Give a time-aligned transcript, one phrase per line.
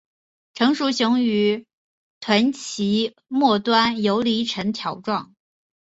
[0.55, 1.65] 成熟雄鱼的
[2.21, 5.35] 臀鳍末端游离呈条状。